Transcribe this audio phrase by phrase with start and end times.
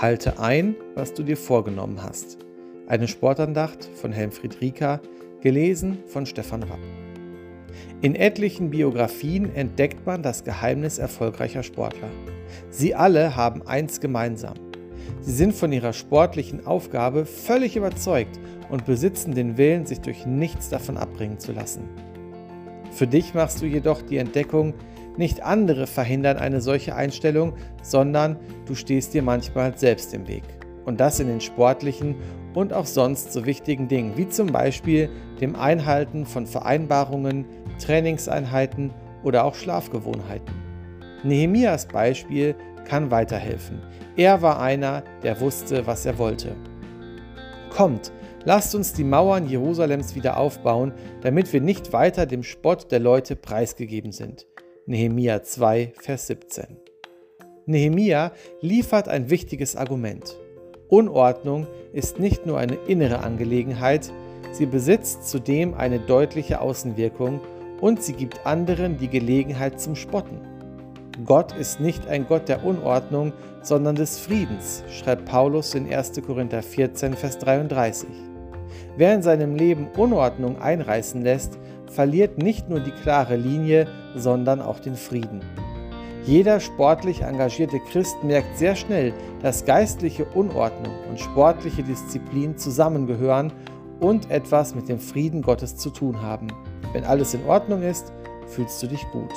[0.00, 2.38] Halte ein, was du dir vorgenommen hast.
[2.88, 5.00] Eine Sportandacht von Helmfried Rieker,
[5.40, 6.80] gelesen von Stefan Rapp.
[8.02, 12.08] In etlichen Biografien entdeckt man das Geheimnis erfolgreicher Sportler.
[12.70, 14.54] Sie alle haben eins gemeinsam.
[15.20, 20.70] Sie sind von ihrer sportlichen Aufgabe völlig überzeugt und besitzen den Willen, sich durch nichts
[20.70, 21.88] davon abbringen zu lassen.
[22.90, 24.74] Für dich machst du jedoch die Entdeckung,
[25.16, 30.44] nicht andere verhindern eine solche Einstellung, sondern du stehst dir manchmal selbst im Weg.
[30.84, 32.16] Und das in den sportlichen
[32.54, 37.46] und auch sonst so wichtigen Dingen, wie zum Beispiel dem Einhalten von Vereinbarungen,
[37.84, 40.54] Trainingseinheiten oder auch Schlafgewohnheiten.
[41.24, 42.54] Nehemias Beispiel
[42.84, 43.80] kann weiterhelfen.
[44.16, 46.54] Er war einer, der wusste, was er wollte.
[47.70, 48.12] Kommt,
[48.44, 53.36] lasst uns die Mauern Jerusalems wieder aufbauen, damit wir nicht weiter dem Spott der Leute
[53.36, 54.46] preisgegeben sind.
[54.86, 56.76] Nehemia 2, Vers 17.
[57.64, 60.38] Nehemia liefert ein wichtiges Argument.
[60.88, 64.12] Unordnung ist nicht nur eine innere Angelegenheit,
[64.52, 67.40] sie besitzt zudem eine deutliche Außenwirkung
[67.80, 70.42] und sie gibt anderen die Gelegenheit zum Spotten.
[71.24, 76.12] Gott ist nicht ein Gott der Unordnung, sondern des Friedens, schreibt Paulus in 1.
[76.26, 78.06] Korinther 14, Vers 33.
[78.96, 84.78] Wer in seinem Leben Unordnung einreißen lässt, verliert nicht nur die klare Linie, sondern auch
[84.78, 85.40] den Frieden.
[86.24, 93.52] Jeder sportlich engagierte Christ merkt sehr schnell, dass geistliche Unordnung und sportliche Disziplin zusammengehören
[94.00, 96.48] und etwas mit dem Frieden Gottes zu tun haben.
[96.92, 98.12] Wenn alles in Ordnung ist,
[98.46, 99.32] fühlst du dich gut.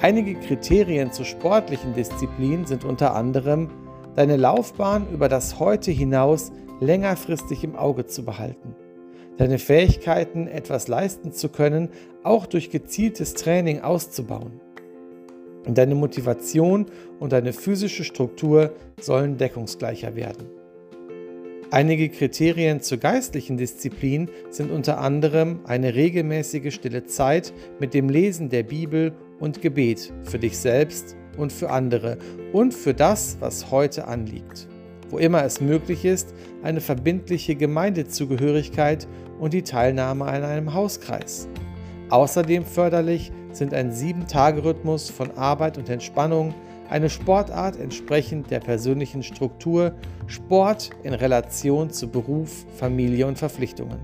[0.00, 3.70] Einige Kriterien zur sportlichen Disziplin sind unter anderem,
[4.16, 8.74] deine Laufbahn über das Heute hinaus längerfristig im Auge zu behalten
[9.38, 11.88] deine Fähigkeiten, etwas leisten zu können,
[12.22, 14.60] auch durch gezieltes Training auszubauen.
[15.66, 16.86] Deine Motivation
[17.18, 20.46] und deine physische Struktur sollen deckungsgleicher werden.
[21.70, 28.48] Einige Kriterien zur geistlichen Disziplin sind unter anderem eine regelmäßige stille Zeit mit dem Lesen
[28.48, 32.16] der Bibel und Gebet für dich selbst und für andere
[32.52, 34.68] und für das, was heute anliegt
[35.10, 39.06] wo immer es möglich ist, eine verbindliche Gemeindezugehörigkeit
[39.38, 41.48] und die Teilnahme an einem Hauskreis.
[42.10, 46.54] Außerdem förderlich sind ein 7-Tage-Rhythmus von Arbeit und Entspannung,
[46.90, 49.92] eine Sportart entsprechend der persönlichen Struktur,
[50.26, 53.98] Sport in Relation zu Beruf, Familie und Verpflichtungen.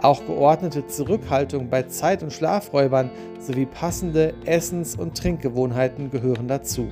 [0.00, 3.10] Auch geordnete Zurückhaltung bei Zeit- und Schlafräubern
[3.40, 6.88] sowie passende Essens- und Trinkgewohnheiten gehören dazu.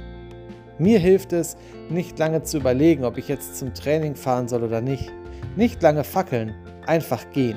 [0.78, 1.56] Mir hilft es,
[1.88, 5.10] nicht lange zu überlegen, ob ich jetzt zum Training fahren soll oder nicht.
[5.56, 6.54] Nicht lange fackeln,
[6.86, 7.56] einfach gehen.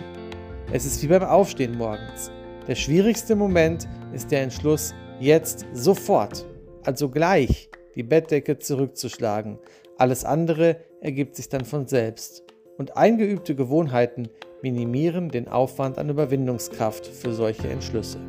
[0.71, 2.31] Es ist wie beim Aufstehen morgens.
[2.67, 6.45] Der schwierigste Moment ist der Entschluss, jetzt sofort,
[6.83, 9.59] also gleich, die Bettdecke zurückzuschlagen.
[9.97, 12.43] Alles andere ergibt sich dann von selbst.
[12.77, 14.29] Und eingeübte Gewohnheiten
[14.61, 18.19] minimieren den Aufwand an Überwindungskraft für solche Entschlüsse.